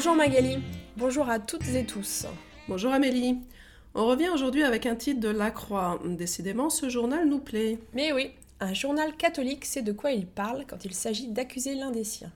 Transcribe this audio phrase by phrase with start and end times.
[0.00, 0.56] Bonjour Magali,
[0.96, 2.24] bonjour à toutes et tous.
[2.68, 3.36] Bonjour Amélie.
[3.94, 6.00] On revient aujourd'hui avec un titre de La Croix.
[6.06, 7.78] Décidément, ce journal nous plaît.
[7.92, 11.90] Mais oui, un journal catholique sait de quoi il parle quand il s'agit d'accuser l'un
[11.90, 12.32] des siens.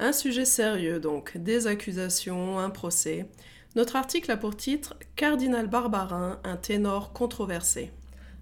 [0.00, 3.26] Un sujet sérieux donc, des accusations, un procès.
[3.76, 7.92] Notre article a pour titre Cardinal Barbarin, un ténor controversé.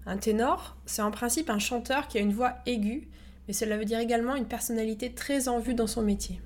[0.07, 3.09] Un ténor, c'est en principe un chanteur qui a une voix aiguë,
[3.47, 6.41] mais cela veut dire également une personnalité très en vue dans son métier.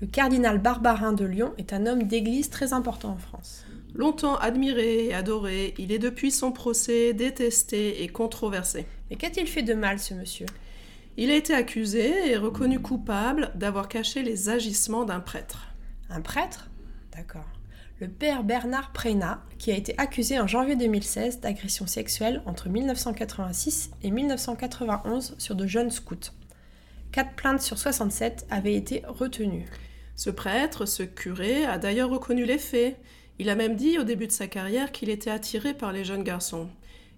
[0.00, 3.64] Le cardinal Barbarin de Lyon est un homme d'église très important en France.
[3.96, 8.86] Longtemps admiré et adoré, il est depuis son procès détesté et controversé.
[9.10, 10.46] Mais qu'a-t-il fait de mal, ce monsieur?
[11.16, 15.74] Il a été accusé et reconnu coupable d'avoir caché les agissements d'un prêtre.
[16.10, 16.70] Un prêtre?
[17.16, 17.48] D'accord.
[17.98, 23.90] Le père Bernard Prénat, qui a été accusé en janvier 2016 d'agression sexuelle entre 1986
[24.04, 26.30] et 1991 sur de jeunes scouts.
[27.10, 29.66] Quatre plaintes sur 67 avaient été retenues.
[30.18, 32.98] Ce prêtre, ce curé, a d'ailleurs reconnu les faits.
[33.38, 36.24] Il a même dit au début de sa carrière qu'il était attiré par les jeunes
[36.24, 36.68] garçons.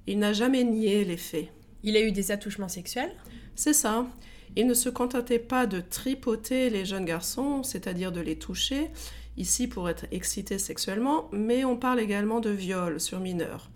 [0.06, 1.48] Il n'a jamais nié les faits.
[1.82, 3.16] Il a eu des attouchements sexuels?
[3.56, 4.06] C'est ça.
[4.54, 8.90] Il ne se contentait pas de tripoter les jeunes garçons, c'est-à-dire de les toucher,
[9.38, 13.70] ici pour être excité sexuellement, mais on parle également de viol sur mineurs.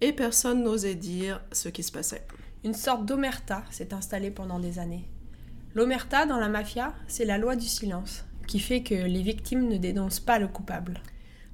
[0.00, 2.26] Et personne n'osait dire ce qui se passait.
[2.64, 5.06] Une sorte d'omerta s'est installée pendant des années.
[5.74, 9.76] L'omerta dans la mafia, c'est la loi du silence, qui fait que les victimes ne
[9.76, 11.00] dénoncent pas le coupable.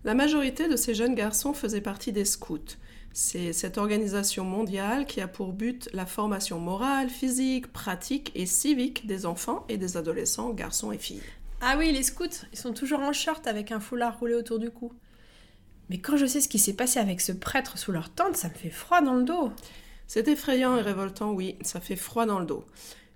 [0.05, 2.77] La majorité de ces jeunes garçons faisaient partie des scouts.
[3.13, 9.07] C'est cette organisation mondiale qui a pour but la formation morale, physique, pratique et civique
[9.07, 11.23] des enfants et des adolescents, garçons et filles.
[11.61, 14.71] Ah oui, les scouts, ils sont toujours en short avec un foulard roulé autour du
[14.71, 14.93] cou.
[15.91, 18.49] Mais quand je sais ce qui s'est passé avec ce prêtre sous leur tente, ça
[18.49, 19.53] me fait froid dans le dos.
[20.07, 22.65] C'est effrayant et révoltant, oui, ça fait froid dans le dos.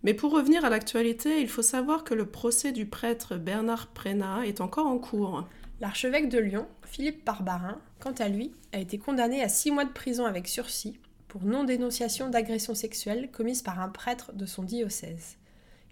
[0.05, 4.46] Mais pour revenir à l'actualité, il faut savoir que le procès du prêtre Bernard Prénat
[4.46, 5.48] est encore en cours.
[5.80, 9.92] L'archevêque de Lyon, Philippe Barbarin, quant à lui, a été condamné à six mois de
[9.92, 15.36] prison avec sursis pour non-dénonciation d'agression sexuelle commise par un prêtre de son diocèse.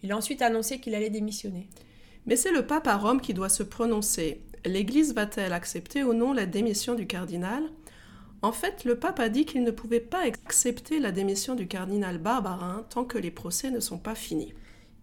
[0.03, 1.69] Il a ensuite annoncé qu'il allait démissionner.
[2.27, 4.43] Mais c'est le pape à Rome qui doit se prononcer.
[4.67, 7.65] L'Église va-t-elle accepter ou non la démission du cardinal?
[8.43, 12.19] En fait, le pape a dit qu'il ne pouvait pas accepter la démission du cardinal
[12.19, 14.53] Barbarin tant que les procès ne sont pas finis.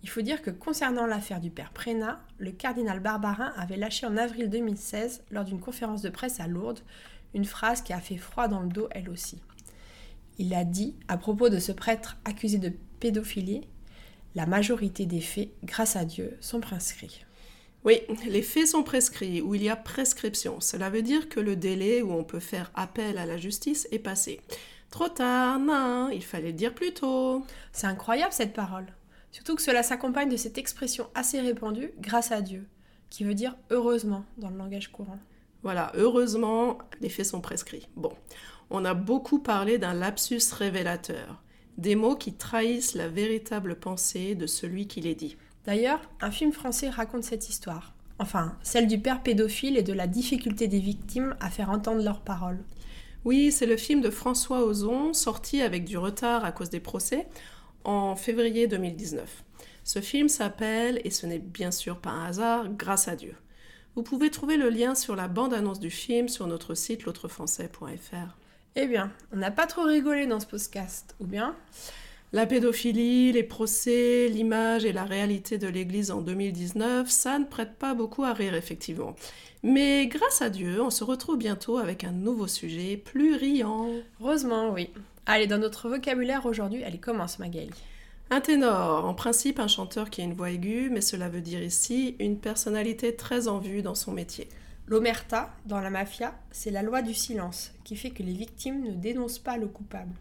[0.03, 4.17] Il faut dire que concernant l'affaire du père Prénat, le cardinal Barbarin avait lâché en
[4.17, 6.81] avril 2016, lors d'une conférence de presse à Lourdes,
[7.33, 9.41] une phrase qui a fait froid dans le dos elle aussi.
[10.37, 13.67] Il a dit, à propos de ce prêtre accusé de pédophilie,
[14.35, 17.25] La majorité des faits, grâce à Dieu, sont prescrits.
[17.85, 20.59] Oui, les faits sont prescrits, ou il y a prescription.
[20.59, 23.99] Cela veut dire que le délai où on peut faire appel à la justice est
[23.99, 24.41] passé.
[24.91, 27.43] Trop tard, non, il fallait le dire plus tôt.
[27.71, 28.87] C'est incroyable cette parole.
[29.31, 32.67] Surtout que cela s'accompagne de cette expression assez répandue, grâce à Dieu,
[33.09, 35.19] qui veut dire heureusement dans le langage courant.
[35.63, 37.87] Voilà, heureusement, les faits sont prescrits.
[37.95, 38.11] Bon,
[38.69, 41.41] on a beaucoup parlé d'un lapsus révélateur,
[41.77, 45.37] des mots qui trahissent la véritable pensée de celui qui les dit.
[45.65, 47.93] D'ailleurs, un film français raconte cette histoire.
[48.19, 52.21] Enfin, celle du père pédophile et de la difficulté des victimes à faire entendre leurs
[52.21, 52.63] paroles.
[53.25, 57.27] Oui, c'est le film de François Ozon, sorti avec du retard à cause des procès,
[57.83, 59.43] en février 2019.
[59.83, 63.35] Ce film s'appelle, et ce n'est bien sûr pas un hasard, Grâce à Dieu.
[63.95, 68.37] Vous pouvez trouver le lien sur la bande-annonce du film sur notre site l'autrefrançais.fr.
[68.75, 71.55] Eh bien, on n'a pas trop rigolé dans ce podcast, ou bien?
[72.31, 77.75] La pédophilie, les procès, l'image et la réalité de l'Église en 2019, ça ne prête
[77.75, 79.15] pas beaucoup à rire effectivement.
[79.63, 83.87] Mais grâce à Dieu, on se retrouve bientôt avec un nouveau sujet plus riant.
[84.21, 84.91] Heureusement, oui.
[85.25, 87.71] Allez, dans notre vocabulaire aujourd'hui, allez, commence Magali.
[88.29, 91.63] Un ténor, en principe un chanteur qui a une voix aiguë, mais cela veut dire
[91.63, 94.47] ici une personnalité très en vue dans son métier.
[94.85, 98.93] L'omerta, dans la mafia, c'est la loi du silence, qui fait que les victimes ne
[98.93, 100.13] dénoncent pas le coupable.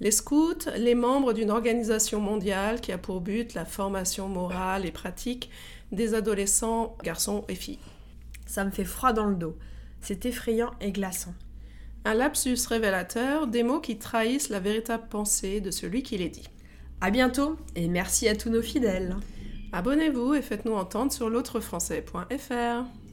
[0.00, 4.90] Les scouts, les membres d'une organisation mondiale qui a pour but la formation morale et
[4.90, 5.50] pratique
[5.92, 7.78] des adolescents, garçons et filles.
[8.46, 9.56] Ça me fait froid dans le dos.
[10.00, 11.34] C'est effrayant et glaçant.
[12.04, 16.48] Un lapsus révélateur, des mots qui trahissent la véritable pensée de celui qui les dit.
[17.00, 19.16] À bientôt et merci à tous nos fidèles.
[19.72, 23.01] Abonnez-vous et faites-nous entendre sur l'autrefrançais.fr.